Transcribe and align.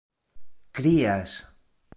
krias 0.77 1.37